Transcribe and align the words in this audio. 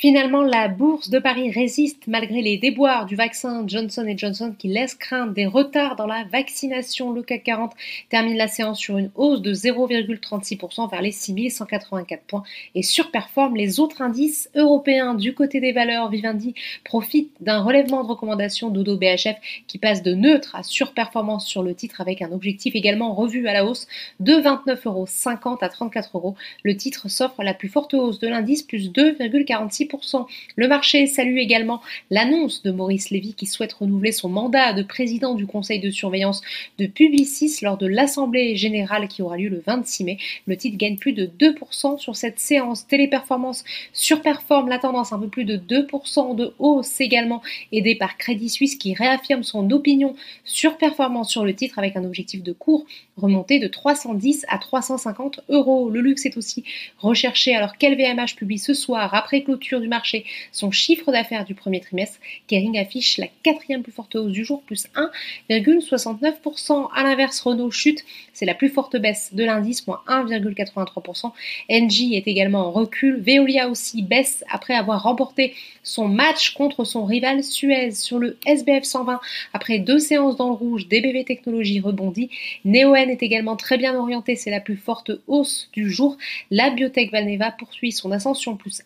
Finalement, 0.00 0.44
la 0.44 0.68
bourse 0.68 1.10
de 1.10 1.18
Paris 1.18 1.50
résiste 1.50 2.06
malgré 2.06 2.40
les 2.40 2.56
déboires 2.56 3.04
du 3.04 3.16
vaccin 3.16 3.64
Johnson 3.66 4.06
Johnson 4.16 4.54
qui 4.56 4.68
laisse 4.68 4.94
craindre 4.94 5.32
des 5.32 5.44
retards 5.44 5.96
dans 5.96 6.06
la 6.06 6.22
vaccination. 6.22 7.12
Le 7.12 7.24
CAC 7.24 7.42
40 7.42 7.72
termine 8.08 8.36
la 8.36 8.46
séance 8.46 8.78
sur 8.78 8.96
une 8.96 9.10
hausse 9.16 9.42
de 9.42 9.52
0,36% 9.52 10.88
vers 10.88 11.02
les 11.02 11.10
6184 11.10 12.22
points 12.28 12.44
et 12.76 12.84
surperforme 12.84 13.56
les 13.56 13.80
autres 13.80 14.00
indices 14.00 14.48
européens. 14.54 15.14
Du 15.14 15.34
côté 15.34 15.58
des 15.58 15.72
valeurs, 15.72 16.08
Vivendi 16.10 16.54
profite 16.84 17.32
d'un 17.40 17.60
relèvement 17.60 18.04
de 18.04 18.08
recommandation 18.08 18.68
d'Odo 18.68 18.96
BHF 18.96 19.34
qui 19.66 19.78
passe 19.78 20.04
de 20.04 20.14
neutre 20.14 20.54
à 20.54 20.62
surperformance 20.62 21.44
sur 21.44 21.64
le 21.64 21.74
titre 21.74 22.00
avec 22.00 22.22
un 22.22 22.30
objectif 22.30 22.76
également 22.76 23.14
revu 23.14 23.48
à 23.48 23.52
la 23.52 23.66
hausse 23.66 23.88
de 24.20 24.34
29,50€ 24.34 25.58
à 25.60 25.68
34 25.68 26.18
euros. 26.18 26.36
Le 26.62 26.76
titre 26.76 27.08
s'offre 27.08 27.42
la 27.42 27.52
plus 27.52 27.68
forte 27.68 27.94
hausse 27.94 28.20
de 28.20 28.28
l'indice 28.28 28.62
plus 28.62 28.92
2,46%. 28.92 29.87
Le 30.56 30.68
marché 30.68 31.06
salue 31.06 31.38
également 31.38 31.80
l'annonce 32.10 32.62
de 32.62 32.70
Maurice 32.70 33.10
Lévy 33.10 33.34
qui 33.34 33.46
souhaite 33.46 33.72
renouveler 33.72 34.12
son 34.12 34.28
mandat 34.28 34.72
de 34.72 34.82
président 34.82 35.34
du 35.34 35.46
conseil 35.46 35.80
de 35.80 35.90
surveillance 35.90 36.42
de 36.78 36.86
Publicis 36.86 37.58
lors 37.62 37.76
de 37.76 37.86
l'Assemblée 37.86 38.56
générale 38.56 39.08
qui 39.08 39.22
aura 39.22 39.36
lieu 39.36 39.48
le 39.48 39.62
26 39.66 40.04
mai. 40.04 40.18
Le 40.46 40.56
titre 40.56 40.76
gagne 40.76 40.96
plus 40.96 41.12
de 41.12 41.26
2% 41.26 41.98
sur 41.98 42.16
cette 42.16 42.38
séance. 42.38 42.86
Téléperformance 42.86 43.64
surperforme 43.92 44.68
la 44.68 44.78
tendance 44.78 45.12
un 45.12 45.18
peu 45.18 45.28
plus 45.28 45.44
de 45.44 45.56
2% 45.56 46.36
de 46.36 46.54
hausse 46.58 47.00
également, 47.00 47.42
aidé 47.72 47.94
par 47.94 48.16
Crédit 48.16 48.48
Suisse 48.48 48.76
qui 48.76 48.94
réaffirme 48.94 49.42
son 49.42 49.70
opinion 49.70 50.14
sur 50.44 50.76
performance 50.76 51.30
sur 51.30 51.44
le 51.44 51.54
titre 51.54 51.78
avec 51.78 51.96
un 51.96 52.04
objectif 52.04 52.42
de 52.42 52.52
cours 52.52 52.86
remonté 53.16 53.58
de 53.58 53.68
310 53.68 54.46
à 54.48 54.58
350 54.58 55.40
euros. 55.48 55.90
Le 55.90 56.00
luxe 56.00 56.26
est 56.26 56.36
aussi 56.36 56.64
recherché 56.98 57.54
alors 57.54 57.76
qu'LVMH 57.76 58.36
publie 58.36 58.58
ce 58.58 58.74
soir 58.74 59.14
après 59.14 59.42
clôture 59.42 59.77
du 59.80 59.88
marché 59.88 60.24
son 60.52 60.70
chiffre 60.70 61.10
d'affaires 61.12 61.44
du 61.44 61.54
premier 61.54 61.80
trimestre, 61.80 62.18
Kering 62.46 62.78
affiche 62.78 63.18
la 63.18 63.26
quatrième 63.42 63.82
plus 63.82 63.92
forte 63.92 64.14
hausse 64.14 64.32
du 64.32 64.44
jour, 64.44 64.62
plus 64.62 64.86
1,69%. 65.50 66.88
À 66.94 67.02
l'inverse, 67.02 67.40
Renault 67.40 67.70
chute, 67.70 68.04
c'est 68.32 68.46
la 68.46 68.54
plus 68.54 68.68
forte 68.68 68.96
baisse 68.96 69.34
de 69.34 69.44
l'indice, 69.44 69.86
moins 69.86 70.02
1,83%. 70.08 71.32
Engie 71.70 72.14
est 72.14 72.26
également 72.28 72.66
en 72.66 72.70
recul. 72.70 73.20
Veolia 73.20 73.68
aussi 73.68 74.02
baisse 74.02 74.44
après 74.50 74.74
avoir 74.74 75.02
remporté 75.02 75.54
son 75.82 76.08
match 76.08 76.54
contre 76.54 76.84
son 76.84 77.04
rival 77.04 77.42
Suez 77.42 77.92
sur 77.92 78.18
le 78.18 78.38
SBF 78.46 78.84
120. 78.84 79.20
Après 79.52 79.78
deux 79.78 79.98
séances 79.98 80.36
dans 80.36 80.48
le 80.48 80.54
rouge, 80.54 80.88
DBV 80.88 81.24
Technologies 81.24 81.80
rebondit. 81.80 82.30
Neoen 82.64 83.10
est 83.10 83.22
également 83.22 83.56
très 83.56 83.78
bien 83.78 83.94
orienté, 83.94 84.36
c'est 84.36 84.50
la 84.50 84.60
plus 84.60 84.76
forte 84.76 85.10
hausse 85.26 85.70
du 85.72 85.90
jour. 85.90 86.16
La 86.50 86.70
biotech 86.70 87.10
Valneva 87.12 87.50
poursuit 87.50 87.92
son 87.92 88.12
ascension, 88.12 88.56
plus 88.56 88.82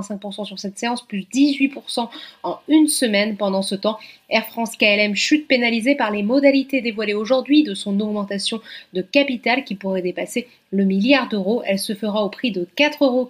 1,85% 0.00 0.44
sur 0.44 0.58
cette 0.58 0.78
séance, 0.78 1.02
plus 1.02 1.26
18% 1.32 2.08
en 2.42 2.58
une 2.68 2.88
semaine. 2.88 3.36
Pendant 3.36 3.62
ce 3.62 3.74
temps, 3.74 3.98
Air 4.28 4.46
France 4.46 4.76
KLM 4.76 5.14
chute 5.14 5.48
pénalisée 5.48 5.94
par 5.94 6.10
les 6.10 6.22
modalités 6.22 6.80
dévoilées 6.80 7.14
aujourd'hui 7.14 7.62
de 7.62 7.74
son 7.74 7.98
augmentation 8.00 8.60
de 8.92 9.02
capital 9.02 9.64
qui 9.64 9.74
pourrait 9.74 10.02
dépasser 10.02 10.46
le 10.72 10.84
milliard 10.84 11.28
d'euros. 11.28 11.62
Elle 11.66 11.78
se 11.78 11.94
fera 11.94 12.24
au 12.24 12.28
prix 12.28 12.52
de 12.52 12.66
4,84 12.76 13.04
euros 13.04 13.28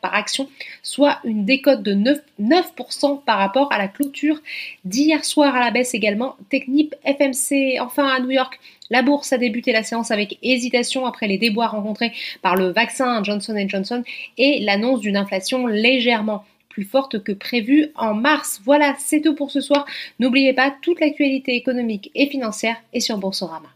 par 0.00 0.14
action, 0.14 0.48
soit 0.82 1.18
une 1.24 1.44
décote 1.44 1.82
de 1.82 1.94
9%, 1.94 2.20
9 2.38 3.24
par 3.24 3.38
rapport 3.38 3.72
à 3.72 3.78
la 3.78 3.88
clôture 3.88 4.40
d'hier 4.84 5.24
soir 5.24 5.54
à 5.54 5.60
la 5.60 5.70
baisse 5.70 5.94
également. 5.94 6.36
Technip 6.50 6.94
FMC, 7.04 7.80
enfin 7.80 8.06
à 8.06 8.20
New 8.20 8.30
York, 8.30 8.58
la 8.90 9.02
bourse 9.02 9.32
a 9.32 9.38
débuté 9.38 9.72
la 9.72 9.82
séance 9.82 10.10
avec 10.10 10.38
hésitation 10.42 11.04
après 11.04 11.26
les 11.26 11.38
déboires 11.38 11.72
rencontrés 11.72 12.12
par 12.42 12.56
le 12.56 12.68
vaccin 12.68 13.22
Johnson 13.22 13.54
Johnson 13.66 14.02
et 14.38 14.60
l'annonce 14.60 15.00
d'une 15.00 15.16
inflation 15.16 15.66
légèrement 15.98 16.44
plus 16.68 16.84
forte 16.84 17.22
que 17.24 17.32
prévue 17.32 17.90
en 17.96 18.14
mars. 18.14 18.60
Voilà, 18.64 18.94
c'est 18.98 19.20
tout 19.20 19.34
pour 19.34 19.50
ce 19.50 19.60
soir. 19.60 19.84
N'oubliez 20.20 20.52
pas, 20.52 20.72
toute 20.82 21.00
l'actualité 21.00 21.56
économique 21.56 22.10
et 22.14 22.28
financière 22.28 22.76
est 22.92 23.00
sur 23.00 23.18
Boursorama. 23.18 23.68